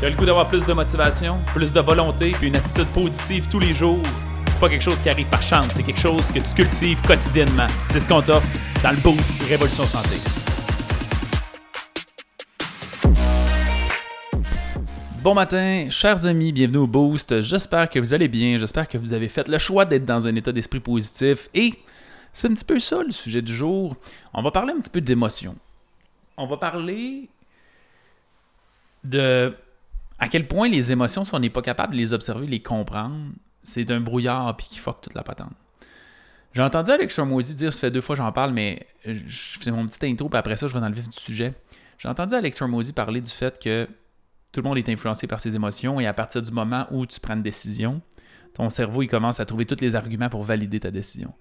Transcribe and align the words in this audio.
Tu 0.00 0.06
as 0.06 0.10
le 0.10 0.16
goût 0.16 0.26
d'avoir 0.26 0.48
plus 0.48 0.66
de 0.66 0.72
motivation, 0.72 1.40
plus 1.54 1.72
de 1.72 1.80
volonté, 1.80 2.32
puis 2.32 2.48
une 2.48 2.56
attitude 2.56 2.88
positive 2.88 3.48
tous 3.48 3.60
les 3.60 3.72
jours? 3.72 4.02
C'est 4.48 4.58
pas 4.58 4.68
quelque 4.68 4.82
chose 4.82 5.00
qui 5.00 5.08
arrive 5.08 5.28
par 5.28 5.42
chance, 5.42 5.68
c'est 5.72 5.84
quelque 5.84 6.00
chose 6.00 6.26
que 6.32 6.40
tu 6.40 6.52
cultives 6.52 7.00
quotidiennement. 7.02 7.68
C'est 7.90 8.00
ce 8.00 8.08
qu'on 8.08 8.20
t'offre 8.20 8.46
dans 8.82 8.90
le 8.90 8.96
Boost 8.96 9.40
Révolution 9.44 9.84
Santé. 9.84 10.16
Bon 15.22 15.32
matin, 15.32 15.86
chers 15.90 16.26
amis, 16.26 16.52
bienvenue 16.52 16.78
au 16.78 16.86
Boost. 16.88 17.40
J'espère 17.40 17.88
que 17.88 18.00
vous 18.00 18.12
allez 18.12 18.28
bien, 18.28 18.58
j'espère 18.58 18.88
que 18.88 18.98
vous 18.98 19.12
avez 19.12 19.28
fait 19.28 19.46
le 19.46 19.58
choix 19.58 19.84
d'être 19.84 20.04
dans 20.04 20.26
un 20.26 20.34
état 20.34 20.50
d'esprit 20.50 20.80
positif 20.80 21.48
et 21.54 21.72
c'est 22.32 22.50
un 22.50 22.54
petit 22.54 22.64
peu 22.64 22.80
ça 22.80 23.00
le 23.04 23.12
sujet 23.12 23.42
du 23.42 23.54
jour. 23.54 23.94
On 24.34 24.42
va 24.42 24.50
parler 24.50 24.72
un 24.76 24.80
petit 24.80 24.90
peu 24.90 25.00
d'émotion. 25.00 25.54
On 26.36 26.48
va 26.48 26.56
parler 26.56 27.28
de 29.04 29.54
à 30.24 30.28
quel 30.28 30.48
point 30.48 30.70
les 30.70 30.90
émotions, 30.90 31.22
si 31.22 31.34
on 31.34 31.38
n'est 31.38 31.50
pas 31.50 31.60
capable 31.60 31.92
de 31.92 31.98
les 31.98 32.14
observer, 32.14 32.46
les 32.46 32.60
comprendre, 32.60 33.32
c'est 33.62 33.90
un 33.90 34.00
brouillard 34.00 34.56
puis 34.56 34.68
qui 34.70 34.78
fuck 34.78 35.02
toute 35.02 35.12
la 35.12 35.22
patente. 35.22 35.52
J'ai 36.54 36.62
entendu 36.62 36.90
Alex 36.90 37.18
Hormozy 37.18 37.54
dire, 37.54 37.74
ça 37.74 37.80
fait 37.80 37.90
deux 37.90 38.00
fois 38.00 38.16
que 38.16 38.22
j'en 38.22 38.32
parle, 38.32 38.54
mais 38.54 38.86
je 39.04 39.58
fais 39.60 39.70
mon 39.70 39.86
petit 39.86 40.06
intro, 40.06 40.30
puis 40.30 40.38
après 40.38 40.56
ça, 40.56 40.66
je 40.66 40.72
vais 40.72 40.80
dans 40.80 40.88
le 40.88 40.94
vif 40.94 41.10
du 41.10 41.18
sujet. 41.18 41.52
J'ai 41.98 42.08
entendu 42.08 42.32
Alex 42.32 42.62
Hormozy 42.62 42.94
parler 42.94 43.20
du 43.20 43.30
fait 43.30 43.62
que 43.62 43.86
tout 44.50 44.62
le 44.62 44.66
monde 44.66 44.78
est 44.78 44.88
influencé 44.88 45.26
par 45.26 45.40
ses 45.40 45.56
émotions 45.56 46.00
et 46.00 46.06
à 46.06 46.14
partir 46.14 46.40
du 46.40 46.52
moment 46.52 46.86
où 46.90 47.04
tu 47.04 47.20
prends 47.20 47.34
une 47.34 47.42
décision, 47.42 48.00
ton 48.54 48.70
cerveau, 48.70 49.02
il 49.02 49.08
commence 49.08 49.40
à 49.40 49.44
trouver 49.44 49.66
tous 49.66 49.82
les 49.82 49.94
arguments 49.94 50.30
pour 50.30 50.42
valider 50.42 50.80
ta 50.80 50.90
décision. 50.90 51.34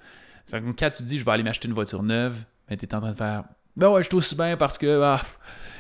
Fait 0.46 0.60
que 0.60 0.70
quand 0.72 0.90
tu 0.90 1.04
dis, 1.04 1.18
je 1.18 1.24
vais 1.24 1.32
aller 1.32 1.44
m'acheter 1.44 1.70
une 1.70 1.74
voiture 1.74 2.04
neuve, 2.04 2.36
ben, 2.68 2.78
tu 2.78 2.86
es 2.86 2.94
en 2.94 3.00
train 3.00 3.12
de 3.12 3.18
faire, 3.18 3.46
ben 3.76 3.90
ouais, 3.90 4.04
je 4.04 4.08
suis 4.08 4.18
aussi 4.18 4.36
bien 4.36 4.56
parce 4.58 4.78
que, 4.78 5.02
ah, 5.02 5.22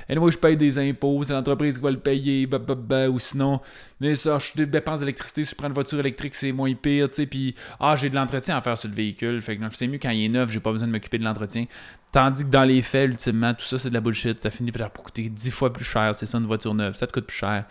et 0.09 0.15
moi, 0.15 0.29
je 0.31 0.37
paye 0.37 0.57
des 0.57 0.77
impôts, 0.77 1.23
c'est 1.23 1.33
l'entreprise 1.33 1.77
qui 1.77 1.83
va 1.83 1.91
le 1.91 1.99
payer, 1.99 2.45
bah, 2.45 2.59
bah, 2.59 2.75
bah, 2.75 3.09
ou 3.09 3.19
sinon, 3.19 3.61
mais 3.99 4.15
ça, 4.15 4.37
je 4.39 4.63
dépense 4.63 4.99
d'électricité, 4.99 5.45
si 5.45 5.51
je 5.51 5.55
prends 5.55 5.67
une 5.67 5.73
voiture 5.73 5.99
électrique, 5.99 6.35
c'est 6.35 6.51
moins 6.51 6.73
pire, 6.73 7.07
tu 7.09 7.15
sais, 7.15 7.25
puis, 7.25 7.55
ah, 7.79 7.95
j'ai 7.95 8.09
de 8.09 8.15
l'entretien 8.15 8.57
à 8.57 8.61
faire 8.61 8.77
sur 8.77 8.89
le 8.89 8.95
véhicule, 8.95 9.41
fait 9.41 9.57
que 9.57 9.63
c'est 9.71 9.87
mieux 9.87 9.99
quand 9.99 10.09
il 10.09 10.25
est 10.25 10.29
neuf, 10.29 10.51
j'ai 10.51 10.59
pas 10.59 10.71
besoin 10.71 10.87
de 10.87 10.91
m'occuper 10.91 11.17
de 11.17 11.23
l'entretien. 11.23 11.65
Tandis 12.11 12.43
que 12.43 12.49
dans 12.49 12.63
les 12.63 12.81
faits, 12.81 13.09
ultimement, 13.09 13.53
tout 13.53 13.65
ça, 13.65 13.79
c'est 13.79 13.89
de 13.89 13.93
la 13.93 14.01
bullshit, 14.01 14.39
ça 14.41 14.51
finit 14.51 14.71
par 14.71 14.91
coûter 14.91 15.29
10 15.29 15.51
fois 15.51 15.73
plus 15.73 15.85
cher, 15.85 16.13
c'est 16.13 16.25
ça, 16.25 16.37
une 16.37 16.45
voiture 16.45 16.73
neuve, 16.73 16.93
ça 16.95 17.07
te 17.07 17.13
coûte 17.13 17.25
plus 17.25 17.37
cher. 17.37 17.65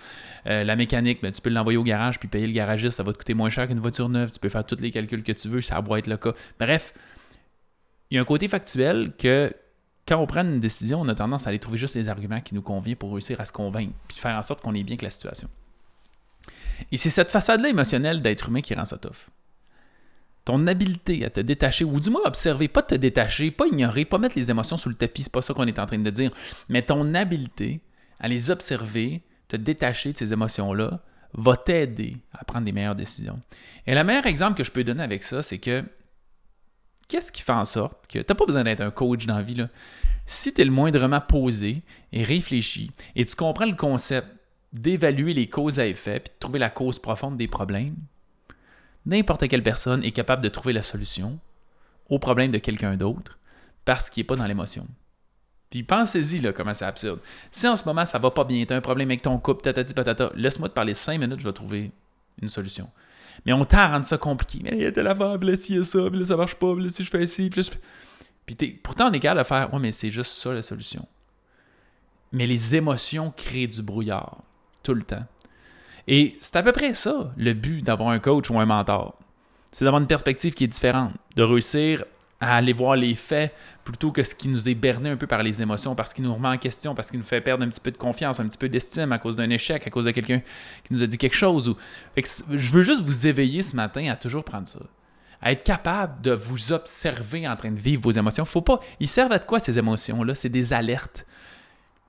Euh, 0.47 0.65
la 0.65 0.75
mécanique, 0.75 1.21
ben, 1.23 1.31
tu 1.31 1.41
peux 1.41 1.51
l'envoyer 1.51 1.79
au 1.79 1.85
garage, 1.85 2.19
puis 2.19 2.29
payer 2.29 2.47
le 2.47 2.53
garagiste, 2.53 2.97
ça 2.97 3.03
va 3.03 3.13
te 3.13 3.19
coûter 3.19 3.35
moins 3.35 3.51
cher 3.51 3.69
qu'une 3.69 3.79
voiture 3.79 4.09
neuve, 4.09 4.31
tu 4.33 4.41
peux 4.41 4.49
faire 4.49 4.65
tous 4.65 4.81
les 4.81 4.91
calculs 4.91 5.23
que 5.23 5.33
tu 5.33 5.49
veux, 5.49 5.61
ça 5.61 5.81
va 5.81 5.99
être 5.99 6.07
le 6.07 6.17
cas. 6.17 6.33
Bref, 6.59 6.93
il 8.11 8.17
y 8.17 8.19
a 8.19 8.23
un 8.23 8.25
côté 8.25 8.49
factuel 8.49 9.13
que 9.17 9.53
quand 10.07 10.19
on 10.19 10.27
prend 10.27 10.43
une 10.43 10.61
décision, 10.61 11.01
on 11.01 11.09
a 11.09 11.15
tendance 11.15 11.47
à 11.47 11.51
aller 11.51 11.59
trouver 11.59 11.79
juste 11.79 11.95
les 11.95 12.09
arguments 12.09 12.41
qui 12.41 12.55
nous 12.55 12.63
conviennent 12.63 12.97
pour 12.97 13.13
réussir 13.13 13.41
à 13.41 13.45
se 13.45 13.53
convaincre, 13.53 13.93
puis 14.09 14.19
faire 14.19 14.37
en 14.37 14.43
sorte 14.43 14.63
qu'on 14.63 14.75
est 14.75 14.83
bien 14.83 14.97
que 14.97 15.05
la 15.05 15.11
situation. 15.11 15.49
Et 16.91 16.97
c'est 16.97 17.11
cette 17.11 17.31
façade-là 17.31 17.69
émotionnelle 17.69 18.23
d'être 18.23 18.49
humain 18.49 18.61
qui 18.61 18.75
rend 18.75 18.85
ça 18.85 18.99
tough. 18.99 19.29
Ton 20.45 20.67
habileté 20.67 21.25
à 21.25 21.31
te 21.31 21.41
détacher, 21.41 21.85
ou 21.85 22.01
du 22.01 22.11
moins 22.11 22.23
observer, 22.25 22.67
pas 22.67 22.83
te 22.83 22.97
détacher, 22.97 23.53
pas 23.53 23.67
ignorer, 23.67 24.05
pas 24.05 24.19
mettre 24.19 24.37
les 24.37 24.51
émotions 24.51 24.77
sous 24.77 24.89
le 24.89 24.97
tapis, 24.97 25.23
c'est 25.23 25.33
pas 25.33 25.43
ça 25.43 25.55
qu'on 25.55 25.67
est 25.67 25.79
en 25.79 25.87
train 25.87 25.99
de 25.99 26.11
dire, 26.11 26.33
mais 26.69 26.83
ton 26.83 27.15
habileté 27.15 27.81
à 28.19 28.27
les 28.27 28.51
observer, 28.51 29.23
te 29.47 29.57
détacher 29.57 30.13
de 30.13 30.19
ces 30.19 30.33
émotions-là, 30.33 31.01
va 31.35 31.57
t'aider 31.57 32.17
à 32.33 32.45
prendre 32.45 32.65
des 32.65 32.73
meilleures 32.73 32.97
décisions. 32.97 33.41
Et 33.87 33.95
le 33.95 34.05
meilleur 34.05 34.27
exemple 34.27 34.57
que 34.57 34.65
je 34.65 34.73
peux 34.73 34.85
donner 34.85 35.03
avec 35.03 35.23
ça, 35.23 35.43
c'est 35.43 35.59
que 35.59 35.85
qu'est-ce 37.13 37.31
qui 37.31 37.43
fait 37.43 37.53
en 37.53 37.67
sorte 37.67 38.07
que 38.07 38.21
tu 38.21 38.25
n'as 38.27 38.35
pas 38.35 38.47
besoin 38.47 38.65
d'être 38.65 38.81
un 38.81 38.91
coach 38.91 39.27
dans 39.27 39.37
la 39.37 39.43
vie, 39.43 39.55
là. 39.55 39.69
si 40.25 40.55
tu 40.55 40.63
es 40.63 40.65
le 40.65 40.71
moindrement 40.71 41.21
posé 41.21 41.83
et 42.11 42.23
réfléchi 42.23 42.91
et 43.15 43.27
tu 43.27 43.37
comprends 43.37 43.67
le 43.67 43.77
concept 43.77 44.27
d'évaluer 44.73 45.35
les 45.35 45.47
causes 45.47 45.79
à 45.79 45.87
effet 45.87 46.21
puis 46.21 46.33
de 46.33 46.39
trouver 46.39 46.59
la 46.59 46.71
cause 46.71 46.99
profonde 46.99 47.37
des 47.37 47.49
problèmes, 47.49 47.95
n'importe 49.05 49.47
quelle 49.49 49.63
personne 49.63 50.03
est 50.03 50.13
capable 50.13 50.43
de 50.43 50.49
trouver 50.49 50.73
la 50.73 50.83
solution 50.83 51.39
au 52.09 52.19
problème 52.19 52.51
de 52.51 52.57
quelqu'un 52.57 52.97
d'autre 52.97 53.39
parce 53.85 54.09
qu'il 54.09 54.23
n'est 54.23 54.27
pas 54.29 54.37
dans 54.37 54.47
l'émotion. 54.47 54.87
Puis 55.69 55.83
pensez-y, 55.83 56.41
là, 56.41 56.55
comment 56.55 56.73
c'est 56.73 56.87
absurde. 56.87 57.21
Si 57.51 57.69
en 57.69 57.77
ce 57.77 57.85
moment 57.85 58.07
ça 58.07 58.19
va 58.19 58.31
pas 58.31 58.45
bien, 58.45 58.65
tu 58.65 58.73
as 58.73 58.77
un 58.77 58.81
problème 58.81 59.11
avec 59.11 59.21
ton 59.21 59.37
couple, 59.39 59.61
tatati 59.61 59.93
patata, 59.93 60.33
laisse-moi 60.35 60.71
te 60.71 60.75
parler 60.75 60.95
cinq 60.95 61.19
minutes, 61.19 61.41
je 61.41 61.45
vais 61.45 61.53
trouver 61.53 61.91
une 62.41 62.49
solution. 62.49 62.89
Mais 63.45 63.53
on 63.53 63.65
tend 63.65 63.79
à 63.79 63.89
rendre 63.89 64.07
ça 64.07 64.19
compliqué. 64.19 64.61
Mais 64.63 64.71
il 64.73 64.83
y 64.83 64.87
a 64.87 64.93
telle 64.93 65.07
affaire, 65.07 65.39
puis 65.39 65.49
là, 65.51 65.57
s'il 65.57 65.77
y 65.77 65.79
a 65.79 65.85
ça, 65.85 66.09
puis 66.09 66.19
là, 66.19 66.25
ça 66.25 66.37
marche 66.37 66.55
pas, 66.55 66.75
puis 66.75 66.85
là, 66.85 66.89
si 66.89 67.05
je 67.05 67.11
fais 67.11 67.27
ci, 67.27 67.51
puis 67.51 67.63
je. 67.63 67.71
Puis 68.47 68.81
pourtant, 68.83 69.09
on 69.09 69.13
est 69.13 69.21
capable 69.21 69.41
de 69.41 69.47
faire, 69.47 69.73
ouais, 69.73 69.81
mais 69.81 69.93
c'est 69.93 70.11
juste 70.11 70.33
ça 70.33 70.53
la 70.53 70.63
solution. 70.63 71.07
Mais 72.33 72.47
les 72.47 72.77
émotions 72.77 73.33
créent 73.37 73.67
du 73.67 73.83
brouillard, 73.83 74.39
tout 74.83 74.95
le 74.95 75.03
temps. 75.03 75.25
Et 76.09 76.37
c'est 76.41 76.57
à 76.57 76.63
peu 76.63 76.73
près 76.73 76.95
ça, 76.95 77.33
le 77.37 77.53
but 77.53 77.83
d'avoir 77.83 78.09
un 78.09 78.19
coach 78.19 78.51
ou 78.51 78.59
un 78.59 78.67
mentor. 78.67 79.19
C'est 79.71 79.85
d'avoir 79.85 80.01
une 80.03 80.09
perspective 80.09 80.55
qui 80.55 80.65
est 80.65 80.69
différente, 80.69 81.13
de 81.37 81.43
réussir 81.43 82.05
à 82.43 82.57
aller 82.57 82.73
voir 82.73 82.97
les 82.97 83.15
faits 83.15 83.55
plutôt 83.85 84.11
que 84.11 84.25
ce 84.25 84.35
qui 84.35 84.49
nous 84.49 84.69
est 84.69 84.75
berné 84.75 85.11
un 85.11 85.17
peu 85.17 85.29
par 85.29 85.45
les 85.45 85.63
émotions, 85.63 85.95
parce 85.95 86.13
qu'il 86.13 86.25
nous 86.25 86.35
remet 86.35 86.49
en 86.49 86.59
question, 86.59 86.93
parce 86.93 87.09
qu'il 87.09 87.21
nous 87.21 87.25
fait 87.25 87.41
perdre 87.41 87.65
un 87.65 87.69
petit 87.69 87.81
peu 87.81 87.93
de 87.93 87.97
confiance, 87.97 88.41
un 88.41 88.49
petit 88.49 88.59
peu 88.59 88.69
d'estime 88.69 89.13
à 89.13 89.19
cause 89.19 89.37
d'un 89.37 89.49
échec, 89.49 89.87
à 89.87 89.91
cause 89.91 90.07
de 90.07 90.11
quelqu'un 90.11 90.41
qui 90.83 90.93
nous 90.93 91.05
a 91.05 91.07
dit 91.07 91.19
quelque 91.19 91.37
chose. 91.37 91.75
Je 92.17 92.71
veux 92.73 92.83
juste 92.83 93.03
vous 93.03 93.29
éveiller 93.29 93.63
ce 93.63 93.77
matin 93.77 94.11
à 94.11 94.17
toujours 94.17 94.43
prendre 94.43 94.67
ça. 94.67 94.81
À 95.41 95.53
être 95.53 95.63
capable 95.63 96.21
de 96.21 96.33
vous 96.33 96.73
observer 96.73 97.47
en 97.47 97.55
train 97.55 97.71
de 97.71 97.79
vivre 97.79 98.03
vos 98.03 98.11
émotions. 98.11 98.45
Faut 98.45 98.61
pas. 98.61 98.81
Ils 98.99 99.09
servent 99.09 99.33
à 99.33 99.39
quoi 99.39 99.61
ces 99.61 99.79
émotions-là? 99.79 100.35
C'est 100.35 100.49
des 100.49 100.73
alertes 100.73 101.25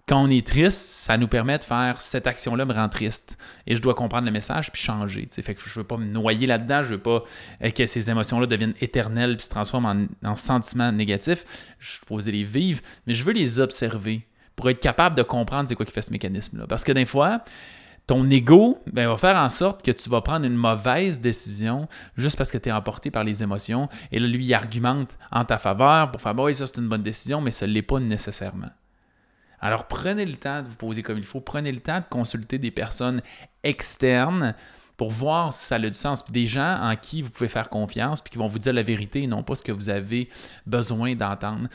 quand 0.05 0.21
on 0.21 0.29
est 0.29 0.45
triste, 0.45 0.79
ça 0.79 1.17
nous 1.17 1.29
permet 1.29 1.57
de 1.57 1.63
faire 1.63 2.01
cette 2.01 2.27
action-là 2.27 2.65
me 2.65 2.73
rend 2.73 2.89
triste. 2.89 3.37
Et 3.65 3.77
je 3.77 3.81
dois 3.81 3.93
comprendre 3.93 4.25
le 4.25 4.31
message 4.31 4.71
puis 4.71 4.81
changer. 4.81 5.27
Fait 5.31 5.55
que 5.55 5.61
je 5.65 5.79
veux 5.79 5.85
pas 5.85 5.95
me 5.95 6.05
noyer 6.05 6.45
là-dedans, 6.45 6.83
je 6.83 6.95
veux 6.95 7.01
pas 7.01 7.23
euh, 7.63 7.69
que 7.69 7.85
ces 7.85 8.11
émotions-là 8.11 8.45
deviennent 8.45 8.73
éternelles 8.81 9.37
puis 9.37 9.45
se 9.45 9.49
transforment 9.49 10.09
en, 10.23 10.35
sentiments 10.35 10.91
négatifs. 10.91 11.45
Je 11.79 11.89
suis 11.89 11.99
supposé 11.99 12.31
les 12.33 12.43
vivre, 12.43 12.81
mais 13.07 13.13
je 13.13 13.23
veux 13.23 13.31
les 13.31 13.61
observer 13.61 14.27
pour 14.57 14.69
être 14.69 14.81
capable 14.81 15.15
de 15.15 15.23
comprendre 15.23 15.69
c'est 15.69 15.75
quoi 15.75 15.85
qui 15.85 15.93
fait 15.93 16.01
ce 16.01 16.11
mécanisme-là. 16.11 16.67
Parce 16.67 16.83
que 16.83 16.91
des 16.91 17.05
fois, 17.05 17.41
ton 18.05 18.29
ego 18.29 18.79
ben, 18.91 19.07
va 19.07 19.15
faire 19.15 19.37
en 19.37 19.47
sorte 19.47 19.85
que 19.85 19.91
tu 19.91 20.09
vas 20.09 20.19
prendre 20.19 20.45
une 20.45 20.57
mauvaise 20.57 21.21
décision 21.21 21.87
juste 22.17 22.37
parce 22.37 22.51
que 22.51 22.57
tu 22.57 22.67
es 22.67 22.71
emporté 22.73 23.09
par 23.09 23.23
les 23.23 23.41
émotions. 23.41 23.87
Et 24.11 24.19
là, 24.19 24.27
lui, 24.27 24.43
il 24.43 24.53
argumente 24.53 25.17
en 25.31 25.45
ta 25.45 25.57
faveur 25.57 26.11
pour 26.11 26.19
faire, 26.21 26.35
bah 26.35 26.43
oui, 26.43 26.55
ça 26.55 26.67
c'est 26.67 26.81
une 26.81 26.89
bonne 26.89 27.03
décision, 27.03 27.39
mais 27.39 27.51
ça 27.51 27.65
ne 27.65 27.71
l'est 27.71 27.81
pas 27.81 28.01
nécessairement. 28.01 28.69
Alors 29.63 29.88
prenez 29.88 30.25
le 30.25 30.35
temps 30.35 30.62
de 30.62 30.68
vous 30.68 30.75
poser 30.75 31.03
comme 31.03 31.18
il 31.18 31.24
faut, 31.24 31.40
prenez 31.40 31.72
le 31.72 31.79
temps 31.79 32.01
de 32.01 32.06
consulter 32.06 32.57
des 32.57 32.69
personnes 32.69 33.22
externes 33.63 34.56
pour 34.97 35.09
voir 35.09 35.53
si 35.53 35.66
ça 35.66 35.75
a 35.75 35.79
du 35.79 35.94
sens. 35.94 36.22
Puis 36.22 36.34
des 36.34 36.47
gens 36.47 36.81
en 36.81 36.97
qui 36.97 37.22
vous 37.22 37.29
pouvez 37.29 37.47
faire 37.47 37.69
confiance, 37.69 38.22
puis 38.22 38.29
qui 38.29 38.38
vont 38.38 38.47
vous 38.47 38.59
dire 38.59 38.74
la 38.74 38.84
vérité 38.84 39.24
et 39.24 39.28
non 39.28 39.41
pas 39.41 39.56
ce 39.56 39.63
que 39.63 39.72
vous 39.72 39.90
avez 39.90 40.28
besoin 40.66 41.16
d'entendre. 41.16 41.69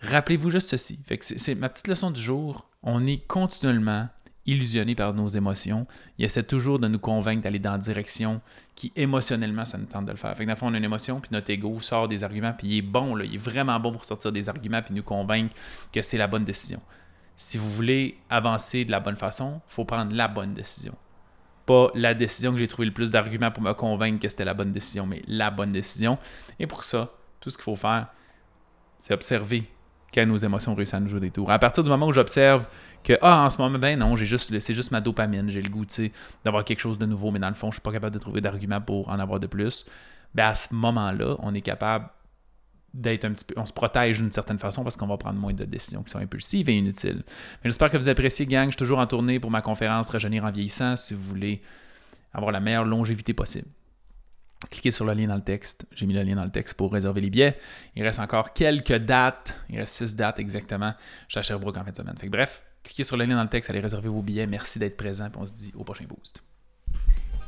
Rappelez-vous 0.00 0.50
juste 0.50 0.68
ceci. 0.70 0.98
c'est 1.20 1.54
ma 1.54 1.68
petite 1.68 1.86
leçon 1.86 2.10
du 2.10 2.20
jour. 2.20 2.68
On 2.82 3.06
est 3.06 3.24
continuellement 3.28 4.08
illusionné 4.44 4.96
par 4.96 5.14
nos 5.14 5.28
émotions. 5.28 5.86
Il 6.18 6.24
essaie 6.24 6.42
toujours 6.42 6.80
de 6.80 6.88
nous 6.88 6.98
convaincre 6.98 7.42
d'aller 7.42 7.60
dans 7.60 7.72
la 7.72 7.78
direction 7.78 8.40
qui 8.74 8.90
émotionnellement 8.96 9.64
ça 9.64 9.78
nous 9.78 9.86
tente 9.86 10.06
de 10.06 10.10
le 10.10 10.16
faire. 10.16 10.36
Fait 10.36 10.44
que 10.44 10.50
dans 10.50 10.56
fond, 10.56 10.70
on 10.70 10.74
a 10.74 10.78
une 10.78 10.84
émotion, 10.84 11.20
puis 11.20 11.28
notre 11.30 11.50
ego 11.50 11.78
sort 11.78 12.08
des 12.08 12.24
arguments, 12.24 12.52
puis 12.52 12.66
il 12.66 12.78
est 12.78 12.82
bon, 12.82 13.16
il 13.16 13.36
est 13.36 13.38
vraiment 13.38 13.78
bon 13.78 13.92
pour 13.92 14.04
sortir 14.04 14.32
des 14.32 14.48
arguments, 14.48 14.82
puis 14.82 14.92
nous 14.92 15.04
convaincre 15.04 15.54
que 15.92 16.02
c'est 16.02 16.18
la 16.18 16.26
bonne 16.26 16.44
décision 16.44 16.80
si 17.38 17.56
vous 17.56 17.70
voulez 17.70 18.18
avancer 18.30 18.84
de 18.84 18.90
la 18.90 18.98
bonne 18.98 19.14
façon, 19.14 19.60
il 19.68 19.72
faut 19.72 19.84
prendre 19.84 20.12
la 20.12 20.26
bonne 20.26 20.54
décision. 20.54 20.96
Pas 21.66 21.88
la 21.94 22.12
décision 22.12 22.50
que 22.50 22.58
j'ai 22.58 22.66
trouvé 22.66 22.86
le 22.86 22.92
plus 22.92 23.12
d'arguments 23.12 23.52
pour 23.52 23.62
me 23.62 23.72
convaincre 23.74 24.18
que 24.18 24.28
c'était 24.28 24.44
la 24.44 24.54
bonne 24.54 24.72
décision, 24.72 25.06
mais 25.06 25.22
la 25.28 25.52
bonne 25.52 25.70
décision. 25.70 26.18
Et 26.58 26.66
pour 26.66 26.82
ça, 26.82 27.12
tout 27.38 27.50
ce 27.50 27.56
qu'il 27.56 27.62
faut 27.62 27.76
faire, 27.76 28.08
c'est 28.98 29.14
observer 29.14 29.70
quand 30.12 30.26
nos 30.26 30.36
émotions 30.36 30.74
réussissent 30.74 30.94
à 30.94 31.00
nous 31.00 31.08
jouer 31.08 31.20
des 31.20 31.30
tours. 31.30 31.48
À 31.48 31.60
partir 31.60 31.84
du 31.84 31.90
moment 31.90 32.08
où 32.08 32.12
j'observe 32.12 32.66
que, 33.04 33.12
ah, 33.22 33.44
en 33.44 33.50
ce 33.50 33.58
moment, 33.58 33.78
ben 33.78 33.96
non, 33.96 34.16
j'ai 34.16 34.26
juste, 34.26 34.58
c'est 34.58 34.74
juste 34.74 34.90
ma 34.90 35.00
dopamine, 35.00 35.48
j'ai 35.48 35.62
le 35.62 35.70
goût, 35.70 35.84
d'avoir 36.44 36.64
quelque 36.64 36.80
chose 36.80 36.98
de 36.98 37.06
nouveau, 37.06 37.30
mais 37.30 37.38
dans 37.38 37.50
le 37.50 37.54
fond, 37.54 37.70
je 37.70 37.76
suis 37.76 37.82
pas 37.82 37.92
capable 37.92 38.14
de 38.14 38.18
trouver 38.18 38.40
d'arguments 38.40 38.80
pour 38.80 39.08
en 39.08 39.20
avoir 39.20 39.38
de 39.38 39.46
plus. 39.46 39.86
Ben 40.34 40.48
à 40.48 40.54
ce 40.56 40.74
moment-là, 40.74 41.36
on 41.38 41.54
est 41.54 41.60
capable 41.60 42.08
d'être 42.98 43.24
un 43.24 43.32
petit 43.32 43.44
peu. 43.44 43.54
On 43.56 43.66
se 43.66 43.72
protège 43.72 44.18
d'une 44.18 44.32
certaine 44.32 44.58
façon 44.58 44.82
parce 44.82 44.96
qu'on 44.96 45.06
va 45.06 45.16
prendre 45.16 45.38
moins 45.38 45.52
de 45.52 45.64
décisions 45.64 46.02
qui 46.02 46.10
sont 46.10 46.18
impulsives 46.18 46.68
et 46.68 46.76
inutiles. 46.76 47.22
Mais 47.62 47.70
j'espère 47.70 47.90
que 47.90 47.96
vous 47.96 48.08
appréciez, 48.08 48.46
gang. 48.46 48.66
Je 48.66 48.70
suis 48.70 48.76
toujours 48.76 48.98
en 48.98 49.06
tournée 49.06 49.40
pour 49.40 49.50
ma 49.50 49.62
conférence 49.62 50.10
Rajeunir 50.10 50.44
en 50.44 50.50
vieillissant 50.50 50.96
si 50.96 51.14
vous 51.14 51.22
voulez 51.22 51.62
avoir 52.32 52.52
la 52.52 52.60
meilleure 52.60 52.84
longévité 52.84 53.32
possible. 53.32 53.68
Cliquez 54.70 54.90
sur 54.90 55.04
le 55.04 55.14
lien 55.14 55.28
dans 55.28 55.36
le 55.36 55.42
texte. 55.42 55.86
J'ai 55.92 56.06
mis 56.06 56.14
le 56.14 56.22
lien 56.22 56.34
dans 56.34 56.44
le 56.44 56.50
texte 56.50 56.74
pour 56.74 56.92
réserver 56.92 57.20
les 57.20 57.30
billets. 57.30 57.56
Il 57.94 58.02
reste 58.02 58.18
encore 58.18 58.52
quelques 58.52 58.96
dates. 58.96 59.60
Il 59.70 59.78
reste 59.78 59.94
six 59.94 60.16
dates 60.16 60.40
exactement. 60.40 60.94
Je 61.28 61.32
suis 61.32 61.38
à 61.38 61.42
Sherbrooke 61.42 61.76
en 61.76 61.84
fin 61.84 61.92
de 61.92 61.96
semaine. 61.96 62.16
bref, 62.24 62.64
cliquez 62.82 63.04
sur 63.04 63.16
le 63.16 63.24
lien 63.24 63.36
dans 63.36 63.44
le 63.44 63.48
texte, 63.48 63.70
allez 63.70 63.80
réserver 63.80 64.08
vos 64.08 64.22
billets. 64.22 64.48
Merci 64.48 64.80
d'être 64.80 64.96
présent. 64.96 65.28
on 65.36 65.46
se 65.46 65.52
dit 65.52 65.72
au 65.76 65.84
prochain 65.84 66.06
boost. 66.08 66.42